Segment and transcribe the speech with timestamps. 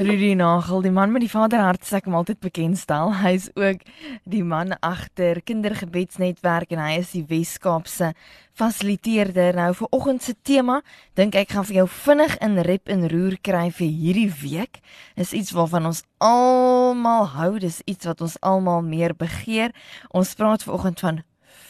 [0.00, 3.10] Rudy Nagel, die man met die vaderhart, sê ek hom altyd bekend stel.
[3.20, 3.82] Hy is ook
[4.24, 8.14] die man agter Kindergebedsnetwerk en hy is die Wes-Kaapse
[8.56, 9.58] fasiliteerder.
[9.58, 10.78] Nou vir oggend se tema,
[11.20, 14.80] dink ek gaan vir jou vinnig in rep en roer kry vir hierdie week.
[15.20, 19.76] Is iets waarvan ons almal hou, dis iets wat ons almal meer begeer.
[20.16, 21.20] Ons praat ver oggend van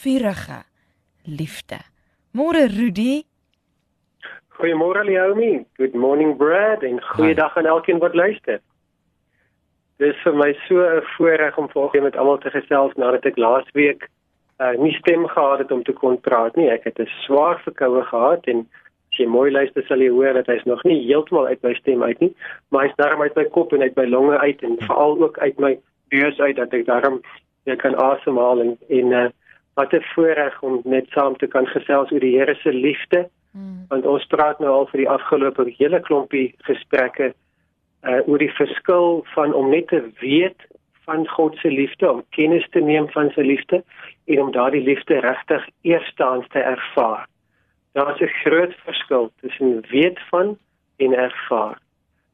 [0.05, 0.63] vurige
[1.27, 1.83] liefde.
[2.31, 3.25] Môre Rudy,
[4.59, 5.65] Goeiemôre Leomi.
[5.79, 8.61] Good morning Brad en goeiedag aan elkeen wat luister.
[9.97, 14.09] Dis vir my so 'n voorreg om vanoggend met almal te gesels nadat ek laasweek
[14.61, 16.69] uh, nie stem gehad het om te kon praat nie.
[16.71, 18.69] Ek het 'n swaar verkoue gehad en
[19.13, 22.03] as jy mooi luister sal jy hoor dat hy's nog nie heeltemal uit my stem
[22.03, 22.35] uit nie,
[22.69, 25.59] maar hy's darm uit my kop en uit my longe uit en veral ook uit
[25.59, 25.79] my
[26.11, 27.21] neus uit dat ek darm
[27.65, 29.29] weer kan asemhaal en en uh,
[29.75, 33.85] wat 'n voorreg om net saam te kan gesels oor die Here se liefde Hmm.
[33.89, 37.33] Want ons praat nou al vir die afgelope hele klompie gesprekke
[38.07, 40.69] uh oor die verskil van om net te weet
[41.05, 43.83] van God se liefde, om kennis te neem van sy liefde
[44.31, 47.27] en om daardie liefde regtig eerstehands te ervaar.
[47.93, 50.59] Daar is 'n groot verskil tussen weet van
[50.97, 51.79] en ervaar.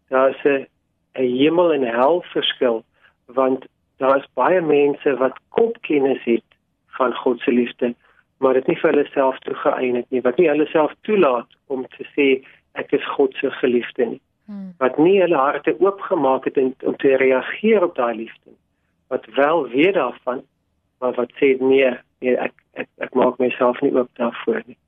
[0.08, 0.66] Daar is 'n
[1.14, 2.84] 'n hemel en hel verskil
[3.26, 6.48] want daar is baie mense wat kopkennis het
[6.86, 7.94] van God se liefde
[8.38, 10.20] maar dit nie vir hulle self toegeëien het nie.
[10.20, 12.28] Wat nie hulle self toelaat om te sê
[12.76, 14.20] ek is God se geliefde nie.
[14.46, 14.74] Hmm.
[14.78, 18.52] wat nie hulle harte oopgemaak het en, om te reageer op daai liefde
[19.10, 20.42] wat wel weet daarvan
[20.98, 21.90] maar wat sê nee,
[22.22, 24.78] nee ek, ek ek maak myself nie oop daarvoor nie.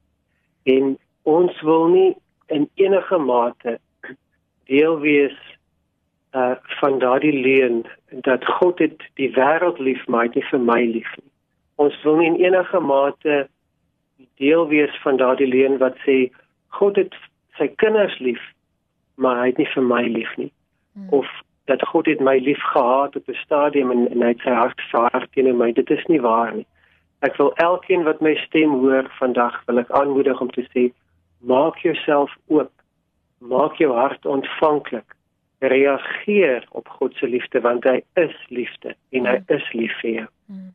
[0.62, 2.12] En ons wil nie
[2.54, 3.78] in enige mate
[4.70, 5.36] deel wees
[6.38, 7.82] uh van daardie leuen
[8.30, 11.30] dat God het die wêreld lief maar hy het nie vir my lief nie
[11.78, 13.48] ons wil nie in enige mate
[14.42, 16.28] deel wees van daardie leuen wat sê
[16.78, 17.14] God het
[17.58, 18.40] sy kinders lief,
[19.14, 20.50] maar hy het nie vir my lief nie.
[20.94, 21.10] Hmm.
[21.20, 21.28] Of
[21.70, 24.80] dat God het my lief gehad op 'n stadium en, en hy het sy hart
[24.90, 25.72] vaar teenoor my.
[25.72, 26.66] Dit is nie waar nie.
[27.20, 30.90] Ek wil elkeen wat my stem hoor vandag wil ek aanmoedig om te sê
[31.38, 32.72] maak jouself oop.
[33.38, 35.14] Maak jou hart ontvanklik.
[35.58, 39.56] Reageer op God se liefde want hy is liefde en hy hmm.
[39.56, 40.28] is lief vir jou.
[40.46, 40.74] Hmm.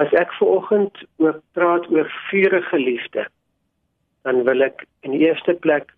[0.00, 3.26] As ek ver oggend oor praat oor vurige liefde,
[4.24, 5.92] dan wil ek in die eerste plek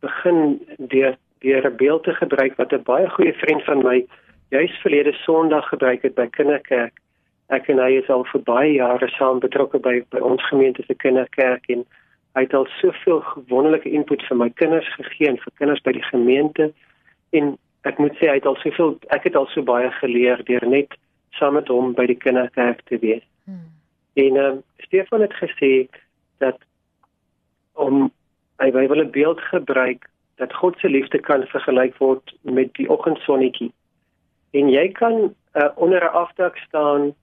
[0.00, 0.56] begin
[0.92, 4.06] deur deur 'n beeld te gebruik wat 'n baie goeie vriend van my
[4.50, 6.92] juis verlede Sondag gebruik het by Kinderkerk.
[7.48, 10.94] Ek en hy is al vir baie jare saam betrokke by by ons gemeente se
[10.94, 11.84] Kinderkerk en
[12.34, 16.08] hy het al soveel wonderlike input vir my kinders gegee en vir kinders by die
[16.12, 16.72] gemeente
[17.30, 20.66] en ek moet sê hy het al soveel ek het al so baie geleer deur
[20.66, 20.96] net
[21.30, 23.26] saam met hom by die kinderkerk te wees.
[23.44, 23.68] Hmm.
[24.14, 25.88] En ehm um, Stefan het gesê
[26.38, 26.58] dat
[27.72, 28.10] om
[28.58, 32.88] hy hy wil 'n beeld gebruik dat God se liefde kan vergelyk word met die
[32.88, 33.72] oggendsonnetjie.
[34.50, 37.14] En jy kan uh, onder 'n afdak staan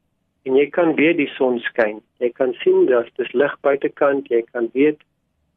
[0.43, 2.01] en jy kan weer die son skyn.
[2.17, 5.01] Jy kan sien dat dit lig buitekant, jy kan weet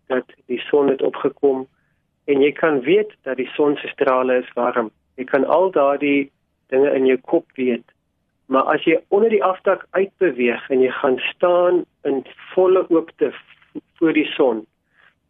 [0.06, 1.66] dat die son het opgekom
[2.24, 4.90] en jy kan weet dat die son se strale is warm.
[5.14, 6.30] Jy kan al daardie
[6.66, 7.84] dinge in jou kop weet.
[8.50, 13.28] Maar as jy onder die afdak uitbeweeg en jy gaan staan in volle oopte
[13.98, 14.64] voor die son,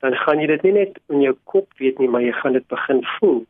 [0.00, 2.64] dan gaan jy dit nie net in jou kop weet nie, maar jy gaan dit
[2.72, 3.42] begin voel.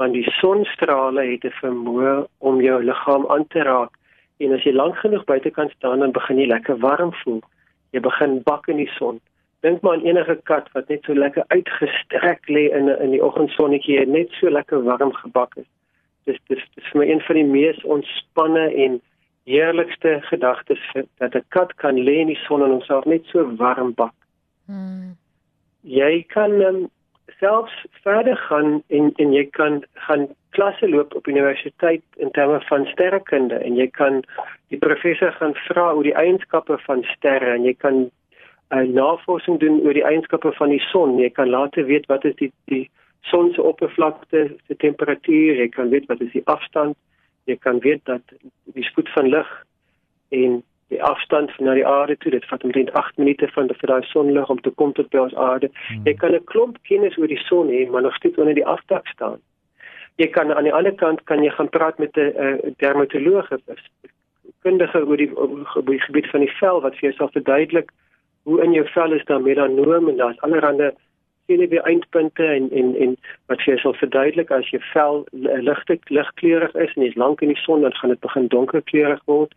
[0.00, 3.92] Want die sonstrale het 'n vermoë om jou liggaam aan te raak
[4.40, 7.42] en as jy lank genoeg buite kan staan dan begin jy lekker warm voel.
[7.92, 9.20] Jy begin bak in die son.
[9.60, 14.00] Dink maar aan enige kat wat net so lekker uitgestrek lê in in die oggendsonnetjie
[14.00, 15.73] en net so lekker warm gebak is
[16.24, 19.00] dis dis dis vir my een van die mees ontspanne en
[19.44, 20.82] heerlikste gedagtes
[21.18, 24.14] dat 'n kat kan lê in die son en homself net so warm bak.
[24.66, 25.16] Hmm.
[25.82, 26.90] Jy kan um,
[27.38, 32.86] selfs verder gaan en en jy kan gaan klasse loop op universiteit in terme van
[32.86, 34.22] sterrekunde en jy kan
[34.68, 38.10] die professor gaan vra oor die eienskappe van sterre en jy kan 'n
[38.78, 41.18] uh, navorsing doen oor die eienskappe van die son.
[41.18, 42.90] Jy kan later weet wat is die die
[43.30, 46.96] son se oppervlakte, se temperatuur, jy kan weet wat is die afstand,
[47.48, 48.22] jy kan weet dat
[48.76, 49.50] die spoed van lig
[50.34, 50.62] en
[50.92, 54.50] die afstand na die aarde toe, dit vat omtrent 8 minute van vir daai sonlig
[54.52, 55.70] om te kom tot by ons aarde.
[55.88, 56.04] Hmm.
[56.04, 59.06] Jy kan 'n klomp kennis oor die son hê, maar nog steeds onder die afdak
[59.06, 59.40] staan.
[60.16, 63.62] Jy kan aan die ander kant kan jy gaan praat met 'n dermatoloog, 'n
[64.62, 67.90] kundige oor die, oor die gebied van die vel wat vir jou sal verduidelik
[68.44, 70.90] hoe in jou vel is daar melanoom en daar's allerlei
[71.46, 75.24] CW eindpunte en en en wat jy sal verduidelik as jou vel
[75.68, 79.52] ligte ligkleurig is en jy's lank in die son dan gaan dit begin donkerkleurig word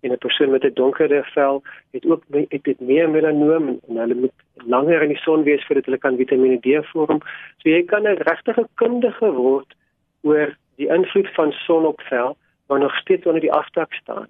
[0.00, 3.96] en 'n persoon met 'n donkerder vel het ook het dit meer melanoom en, en
[3.96, 7.20] hulle moet langer in die son wees voordat hulle kan Vitamiene D vorm.
[7.58, 9.74] So jy kan 'n regtige kundige word
[10.22, 12.36] oor die invloed van son op vel
[12.68, 14.28] maar nog steeds onder die aftak staan.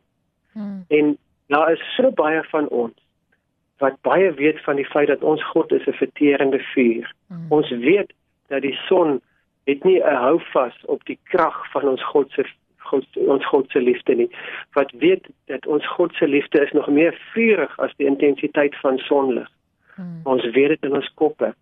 [0.53, 0.85] Hmm.
[0.89, 2.95] En daar is so baie van ons
[3.81, 7.15] wat baie weet van die feit dat ons God is 'n verterende vuur.
[7.29, 7.47] Hmm.
[7.49, 8.13] Ons weet
[8.49, 9.21] dat die son
[9.65, 12.45] het nie 'n houvas op die krag van ons God se
[12.77, 14.31] God ons God se liefde nie.
[14.73, 18.99] Wat weet dat ons God se liefde is nog meer vurig as die intensiteit van
[18.99, 19.49] sonlig.
[19.95, 20.21] Hmm.
[20.25, 21.55] Ons weet dit in ons koppe.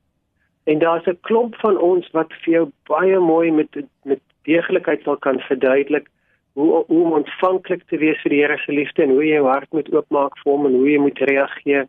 [0.64, 3.69] En daar's 'n klomp van ons wat vir jou baie mooi met
[4.03, 6.09] met deeglikheid sal kan verduidelik
[6.53, 9.47] hoe hoe om ontvanklik te wees vir die Here se liefde en hoe jy jou
[9.47, 11.87] hart moet oopmaak vir hom en hoe jy moet reageer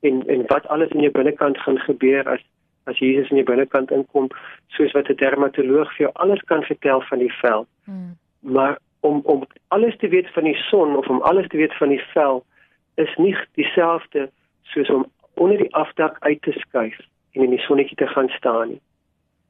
[0.00, 2.42] en en wat alles in jou binnekant gaan gebeur as
[2.90, 4.28] as Jesus in jou binnekant inkom
[4.76, 7.66] soos wat 'n dermatoloog vir jou alles kan vertel van die vel.
[7.84, 11.76] Hmm maar om om alles te weet van die son of om alles te weet
[11.76, 12.44] van die vel
[12.94, 14.30] is nie dieselfde
[14.62, 16.98] soos om onder die afdak uit te skuif
[17.32, 18.80] en in die sonnetjie te gaan staan nie.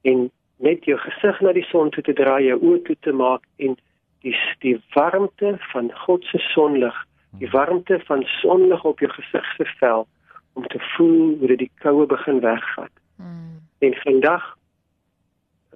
[0.03, 3.43] En net jou gesig na die son toe te draai, jou oë toe te maak
[3.57, 3.77] en
[4.23, 6.97] die die warmte van God se sonlig,
[7.39, 10.07] die warmte van sonlig op jou gesig se vel
[10.53, 12.93] om te voel hoe dit die koue begin wegvat.
[13.17, 13.63] Mm.
[13.79, 14.45] En vandag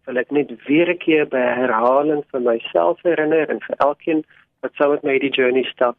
[0.06, 4.24] wil ek net weer 'n keer by herhaling vir myself herinner en vir elkeen
[4.60, 5.96] wat sou met my die journey stap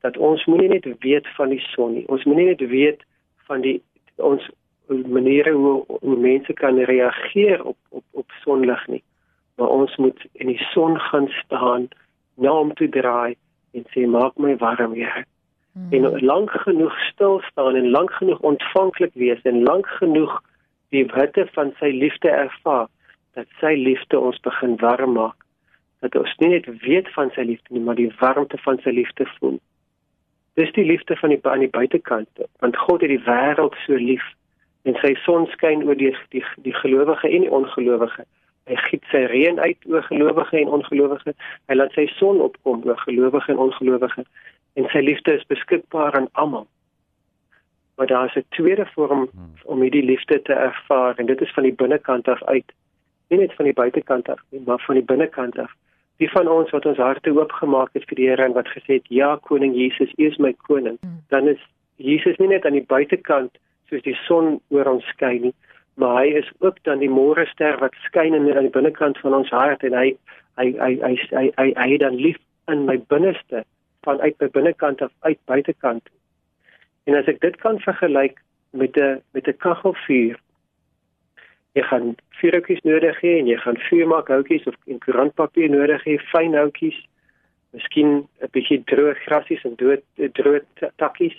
[0.00, 2.04] dat ons moenie net weet van die son nie.
[2.08, 3.04] Ons moenie net weet
[3.46, 3.82] van die
[4.16, 4.50] ons
[4.88, 9.02] maniere hoe hoe mense kan reageer op op op sonlig nie.
[9.56, 11.88] Maar ons moet in die son gaan staan,
[12.34, 13.36] na om te draai
[13.74, 15.24] en sê maak my warm, Here.
[15.74, 15.92] Hmm.
[15.92, 20.42] En lank genoeg stil staan en lank genoeg ontvanklik wees en lank genoeg
[20.94, 22.86] die hitte van sy liefde ervaar
[23.34, 25.36] dat sy liefde ons begin warm maak.
[26.06, 29.26] Dat ons nie net weet van sy liefde nie, maar die warmte van sy liefde
[29.38, 29.58] voel.
[30.54, 34.22] Dis die liefde van die aan die buitekant, want God het die wêreld so lief
[34.84, 38.26] en sy son skyn oor die die die gelowige en die ongelowige.
[38.64, 41.34] Hy giet sy reën uit oor gelowige en ongelowige.
[41.68, 44.24] Hy laat sy son opkom oor gelowige en ongelowige
[44.74, 46.66] en sy liefde is beskikbaar aan almal.
[47.96, 49.52] Maar daar is 'n tweede vorm hmm.
[49.64, 52.72] om hierdie liefde te ervaar en dit is van die binnekant af uit
[53.28, 55.72] nie net van die buitekant af nie, maar van die binnekant af.
[56.22, 59.08] Wie van ons wat ons harte oopgemaak het vir die Here en wat gesê het
[59.10, 61.22] ja koning Jesus, U is my koning, hmm.
[61.34, 61.60] dan is
[61.96, 63.58] Jesus nie net aan die buitekant
[63.90, 65.54] soos die son oor ons skyn nie,
[65.94, 69.34] maar hy is ook dan die môre ster wat skyn in aan die binnekant van
[69.34, 70.16] ons hart en hy
[70.58, 72.40] hy hy hy hy hy, hy dan lief
[72.72, 73.64] in my binneste
[74.06, 76.08] van uit my binnekant af uit buitekant.
[77.06, 78.40] En as ek dit kan vergelyk
[78.72, 80.38] met 'n met 'n kaggelvuur
[81.74, 84.76] jy gaan vuurhoutjies nodig hê en jy gaan vuurmakhoutjies of
[85.06, 86.96] koerantpapier nodig hê, fyn houtjies,
[87.74, 90.02] miskien 'n bietjie droë grasies en dood
[90.38, 90.62] droë
[91.02, 91.34] takkies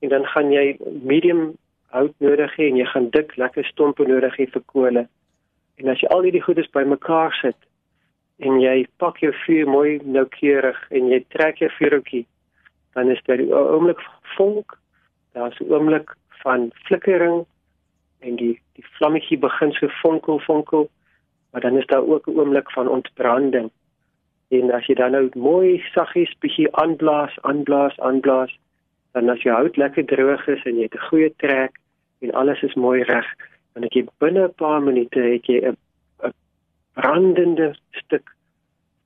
[0.00, 1.56] en dan gaan jy medium
[1.96, 5.06] hout nodig hê en jy gaan dik lekker stompe nodig hê vir kole.
[5.80, 7.58] En as jy al hierdie goedes bymekaar sit
[8.38, 12.26] en jy pak jou vuur mooi noukeurig en jy trek jou vuurhoutjie,
[12.94, 14.00] dan is dit 'n oomblik
[14.36, 14.76] vonk,
[15.32, 17.46] daar's 'n oomblik van flikkering
[18.20, 20.88] en die die vlammetjie begin so vonkel vonkel
[21.50, 23.70] maar dan is daar ook 'n oomblik van ontbranding
[24.48, 28.52] en as jy dan nou mooi saggies bietjie aanblaas aanblaas aanblaas
[29.12, 31.72] dan as jy hout lekker droog is en jy het 'n goeie trek
[32.20, 33.26] en alles is mooi reg
[33.74, 35.76] dan ek jy binne 'n paar minute het jy 'n
[36.94, 38.32] brandende stuk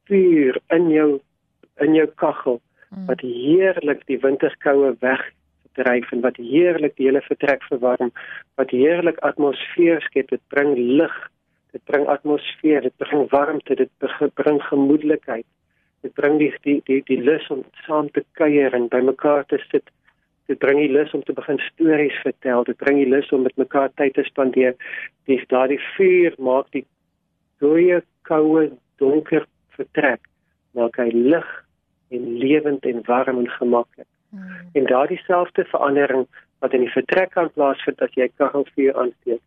[0.07, 1.21] vuur in jou
[1.81, 3.07] in jou kaggel mm.
[3.07, 5.23] wat heerlik die winterkoue weg
[5.73, 8.12] dryf en wat heerlik die hele vertrek verwarm,
[8.61, 11.14] wat heerlik atmosfeer skep, dit bring lig,
[11.73, 13.90] dit bring atmosfeer, dit bring warmte, dit
[14.35, 15.47] bring gemoedelikheid.
[16.02, 19.85] Dit bring die die die, die lus om saam te kuier en bymekaar te sit.
[20.50, 23.57] Dit bring die lus om te begin stories vertel, dit bring die lus om met
[23.61, 24.75] mekaar tyd te spandeer.
[25.30, 26.83] Dis daardie vuur maak die
[27.62, 30.26] dooie, koue, donker vertrek
[30.75, 31.47] maak hy lig
[32.14, 34.09] en lewend en warm en gemaklik.
[34.30, 34.66] Hmm.
[34.78, 36.26] En daardie selfde verandering
[36.62, 39.42] wat in die vertrek kan plaasvind as jy kaggelvuur aansteek,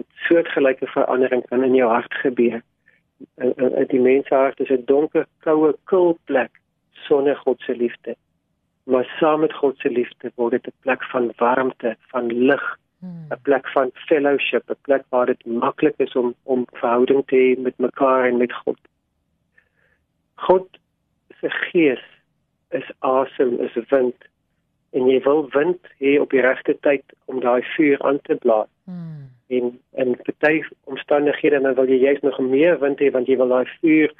[0.00, 2.62] dit soortgelyke verandering kan in jou hart gebeur.
[3.92, 6.50] Die mens hart is 'n donker, koue, kil plek
[7.06, 8.16] sonder God se liefde.
[8.88, 13.26] Maar saam met God se liefde word dit 'n plek van warmte, van lig, hmm.
[13.30, 17.60] 'n plek van fellowship, 'n plek waar dit maklik is om om verhouding te hê
[17.60, 18.78] met mekaar en met God.
[20.34, 20.66] God
[21.40, 22.04] se gees
[22.70, 24.16] is asem, is wind
[24.90, 28.68] en jy wil wind hê op die regte tyd om daai vuur aan te blaas.
[28.84, 29.28] Hmm.
[29.48, 33.48] en in party omstandighede dan wil jy juist nog meer wind hê want jy wil
[33.48, 34.12] daai vuur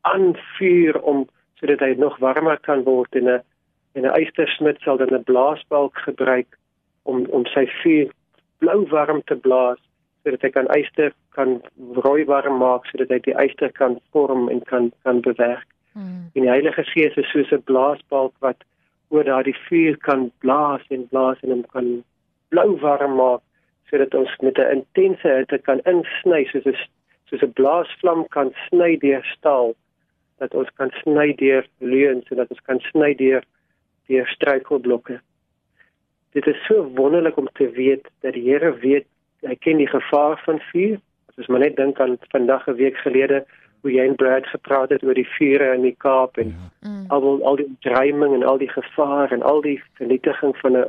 [0.00, 1.26] aanvuur om
[1.60, 3.42] sodat hy nog warmer kan word en 'n
[3.94, 6.58] en 'n ystersmid sal dan 'n blaasbalk gebruik
[7.02, 8.10] om om sy vuur
[8.58, 9.80] blou warm te blaas
[10.22, 11.60] sodat hy kan yster kan
[12.06, 15.66] rooi warm maak sodat hy die yster kan vorm en kan kan bewerk.
[15.92, 16.30] Hmm.
[16.34, 18.64] En die Heilige Gees is soos 'n blaasbalk wat
[19.10, 22.04] oor daardie vuur kan blaas en blaas en hom kan
[22.48, 23.42] blou warm maak
[23.90, 26.76] sodat ons met 'n intense hitte kan insny soos 'n
[27.28, 29.74] soos 'n blaasvlam kan sny deur staal
[30.38, 33.42] dat ons kan sny deur leuns sodat ons kan sny deur
[34.06, 35.20] deur struikelblokke.
[36.32, 39.06] Dit is so wonderlik om te weet dat die Here weet
[39.40, 41.00] hy ken die gevaar van vuur.
[41.28, 43.44] As ons maar net dink aan vandag 'n week gelede
[43.82, 46.88] hoe jy en Brad gepraat het oor die vure in die Kaap en ja.
[46.88, 47.04] Mm.
[47.08, 50.86] al al die dreiging en al die gevaar en al die vernietiging van 'n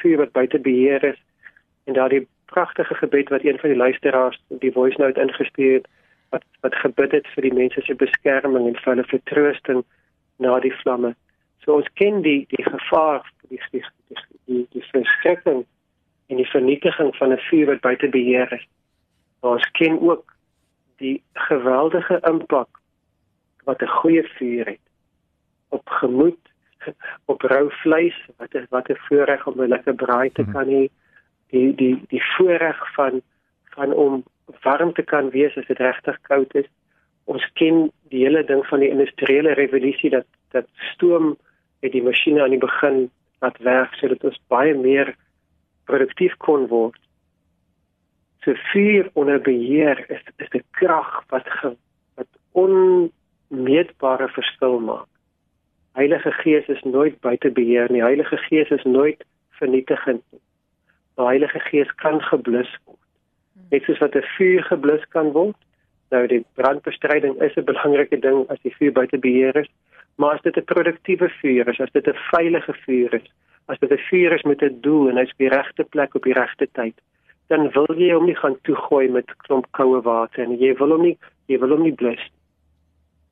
[0.00, 1.20] vuur wat buite beheer is
[1.84, 5.86] en daardie pragtige gebed wat een van die luisteraars die voice note ingestuur het
[6.30, 9.84] wat wat gebid het vir die mense se beskerming en vir hulle vertroosting
[10.36, 11.14] na die vlamme.
[11.64, 15.64] So ons ken die die gevaar die die die die, die verskrikking
[16.26, 18.66] en die vernietiging van 'n vuur wat buite beheer is.
[19.40, 20.34] Maar ons ken ook
[20.96, 22.68] die geweldige impak
[23.64, 24.84] wat 'n goeie vuur het
[25.68, 26.42] op gemoed,
[27.24, 30.52] op rou vleis, wat is wat 'n voorreg om 'n lekker braai te mhm.
[30.52, 30.88] kan hê,
[31.50, 33.22] die die die voorreg van
[33.74, 34.24] van om
[34.62, 36.68] warm te kan wees as dit regtig koud is.
[37.24, 41.36] Ons ken die hele ding van die industriële revolusie dat dat stoom
[41.80, 45.14] het die masjiene aan die begin laat werk sodat ons baie meer
[45.84, 47.00] produktief kon word
[48.46, 51.76] se vuur onder beheer is is 'n krag wat ge,
[52.14, 55.10] wat onmeetbare verskil maak.
[55.92, 58.02] Heilige Gees is nooit buite beheer nie.
[58.02, 60.40] Heilige Gees is nooit vernietigend nie.
[61.16, 63.04] Die Heilige Gees kan geblus word.
[63.70, 65.56] Net soos wat 'n vuur geblus kan word.
[66.10, 69.70] Nou die brandbestryding is 'n belangrike ding as die vuur buite beheer is,
[70.16, 73.28] maar as dit 'n produktiewe vuur is, as dit 'n veilige vuur is,
[73.66, 76.22] as dit 'n vuur is met 'n doel en hy's op die regte plek op
[76.22, 76.94] die regte tyd,
[77.46, 81.02] dan wil jy hom nie gaan toegooi met klomp koue water en jy wil hom
[81.02, 82.22] nie jy wil hom nie blus.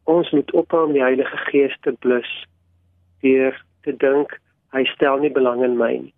[0.05, 2.31] Ons moet ophou om die Heilige Gees te blus
[3.21, 4.41] deur te dink
[4.76, 6.14] hy stel nie belang in my nie.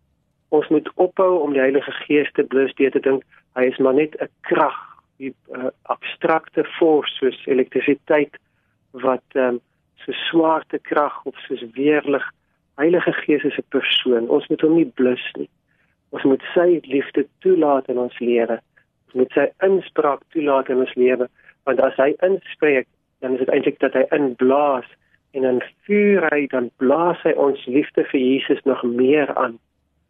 [0.49, 3.25] Ons moet ophou om die Heilige Gees te blus deur te dink
[3.57, 4.77] hy is maar net 'n krag,
[5.21, 8.37] 'n uh, abstrakte force soos elektrisiteit
[8.93, 9.61] wat um,
[10.07, 12.25] so swaarte krag of soos weerlig.
[12.77, 14.29] Heilige Gees is 'n persoon.
[14.29, 15.49] Ons moet hom nie blus nie.
[16.11, 18.61] Ons moet sy liefde toelaat in ons lewe.
[19.07, 21.29] Ons moet sy inspraak toelaat in ons lewe,
[21.65, 22.87] want as hy inspreek,
[23.21, 24.87] dan is dit eintlik dat hy inblaas
[25.33, 29.59] en in vuur hy dan blaas hy ons liefde vir Jesus nog meer aan.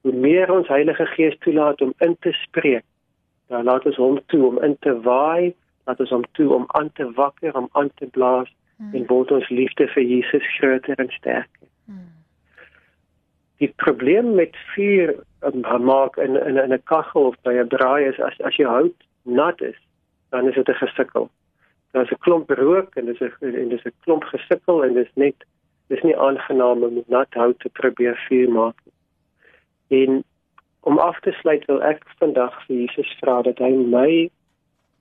[0.02, 2.84] Hoe meer ons Heilige Gees toelaat om in te spreek,
[3.48, 5.54] dan laat ons hom toe om in te waai,
[5.86, 8.94] laat ons hom toe om aan te wakker, om aan te blaas hmm.
[8.94, 11.68] en word ons liefde vir Jesus groter en sterker.
[11.84, 12.12] Hmm.
[13.62, 15.14] Die probleem met vuur
[15.46, 18.64] um, maak in in in 'n kaggel of by 'n braai is as as jy
[18.64, 19.78] hout nat is,
[20.30, 21.30] dan is dit 'n gesukkel.
[21.92, 25.44] Daar's 'n klomp rook en dis 'n en dis 'n klomp gesukkel en dis net
[25.88, 28.94] dis nie aangenaam om nat hout te probeer vuur maak nie.
[29.88, 30.24] En
[30.80, 34.30] om af te sluit wil ek vandag vir Jesus vra dat hy my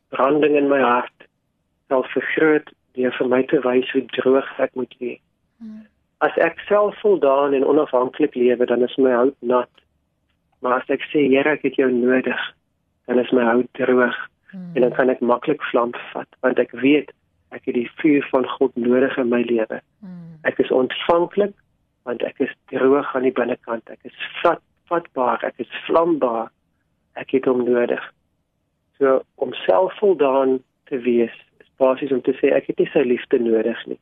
[0.10, 1.28] branding in my hart
[1.88, 5.22] sal vergroot deur vir my te wys hoe droog ek moet wees.
[5.60, 5.86] Hmm.
[6.24, 9.72] As ek selfvoldaan en onafhanklik lewe, dan is my hout nat
[10.66, 12.40] Maar as ek sê Here, ek het jou nodig,
[13.06, 14.16] dan is my hout droog
[14.50, 14.72] hmm.
[14.74, 17.12] en dan kan ek maklik vlam vat want ek weet
[17.54, 19.78] ek het die vuur van God nodig in my lewe.
[20.02, 20.34] Hmm.
[20.50, 21.54] Ek is ontvanklik
[22.10, 23.86] want ek is droog aan die binnekant.
[23.94, 26.50] Ek is vat, vatbaar, ek is vlambaar.
[27.22, 28.02] Ek het hom nodig.
[28.98, 30.60] So om selfvoldaan
[30.90, 31.38] te wees,
[31.78, 34.00] basies om te sê ek het nie sy liefde nodig nie.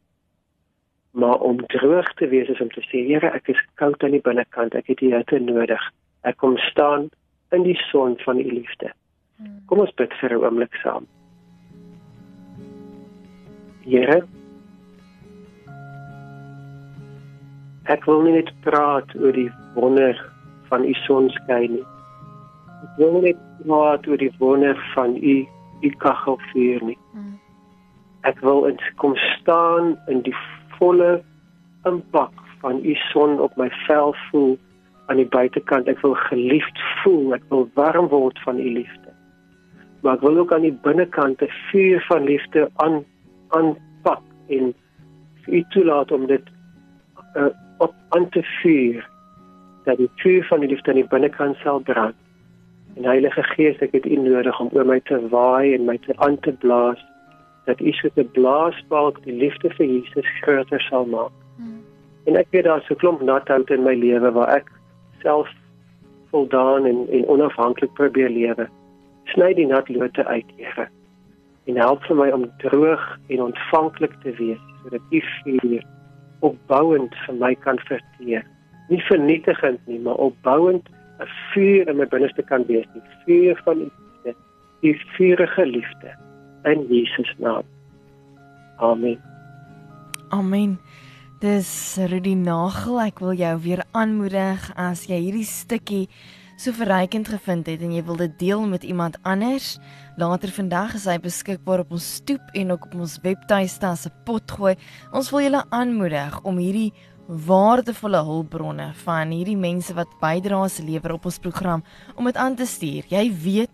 [1.14, 4.22] Maar om droog te wees is om te sê Here, ek is koud aan die
[4.22, 4.76] binnekant.
[4.76, 5.82] Ek het U hitte nodig.
[6.24, 7.10] Ek kom staan
[7.54, 8.92] in die son van u liefde.
[9.38, 9.60] Hmm.
[9.66, 11.06] Kom ons bid vir 'n oomblik saam.
[13.86, 14.24] Here,
[17.86, 20.16] ek wil nie net praat oor die wonder
[20.70, 21.86] van u sonskyn nie.
[22.84, 25.46] Ek wil net praat oor die wonder van u
[25.84, 26.98] u kaggelvuur nie.
[27.12, 27.40] Hmm.
[28.24, 30.36] Ek wil in kom staan in die
[30.78, 31.22] volle
[31.84, 34.56] impak van u son op my vel voel
[35.12, 35.90] aan die buitekant.
[35.92, 37.36] Ek wil geliefd voel.
[37.36, 39.12] Ek wil warm word van u liefde.
[40.04, 43.04] Maar ek wil ook aan die binnekant 'n vuur van liefde aan
[43.50, 44.74] aanpak en
[45.44, 46.44] vir u toelaat om dit
[47.36, 49.08] uh, op aan te vuur.
[49.84, 52.16] Dat die vuur van die liefde aan die binnekant sal brand.
[52.96, 56.14] En Heilige Gees, ek het U nodig om oor my te waai en my te
[56.18, 57.02] aan te blaas
[57.66, 61.32] dat U so 'n blaasbalk die liefde vir Jesus groter sal maak.
[61.58, 61.84] Hmm.
[62.24, 64.72] En ek weet daar's so 'n klomp nathout in my lewe waar ek
[65.22, 65.50] self
[66.30, 68.68] voldaan en en onafhanklik probeer lewe.
[69.24, 70.88] Sny die natlote uit, Here.
[71.66, 75.84] En help vir my om droog en ontvanklik te wees sodat U vuur
[76.40, 78.44] opbouend vir my kan verteer.
[78.90, 80.90] Nie vernietigend nie, maar opbouend
[81.20, 84.36] 'n vuur in my binneste kan wees, die vuur van U liefde,
[84.82, 86.12] die vuurige liefde
[86.66, 87.64] in Jesus naam.
[88.78, 89.20] Amen.
[90.30, 90.80] Amen.
[91.44, 96.08] Dis Rudy Nagel, ek wil jou weer aanmoedig as jy hierdie stukkie
[96.56, 99.76] so verrykend gevind het en jy wil dit deel met iemand anders.
[100.16, 104.14] Later vandag is hy beskikbaar op ons stoep en ook op ons webtuiste as 'n
[104.26, 104.76] pot gooi.
[105.12, 106.94] Ons wil julle aanmoedig om hierdie
[107.28, 111.84] waardevolle hulpbronne van hierdie mense wat bydraes lewer op ons program
[112.16, 113.04] om dit aan te stuur.
[113.08, 113.72] Jy weet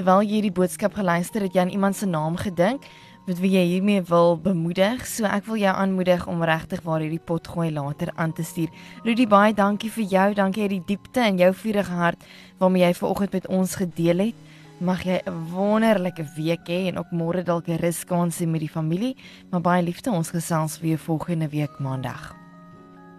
[0.00, 2.86] terwyl jy hierdie boodskap geluister het, jy aan iemand se naam gedink
[3.26, 5.04] met wie jy hiermee wil bemoedig.
[5.06, 8.72] So ek wil jou aanmoedig om regtig waar hierdie pot gooi later aan te stuur.
[9.04, 10.24] Rudy baie dankie vir jou.
[10.38, 12.24] Dankie uit die diepte in jou vurige hart
[12.58, 14.40] waarmee jy vanoggend met ons gedeel het.
[14.80, 18.72] Mag jy 'n wonderlike week hê en ook môre dalk 'n ruskans hê met die
[18.72, 19.16] familie.
[19.50, 22.34] Maar baie liefde, ons gesels weer volgende week maandag.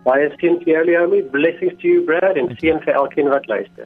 [0.04, 1.22] Baie seën vir julle, Naomi.
[1.22, 3.86] Blessings to you, Brad, en seën vir elkeen wat luister.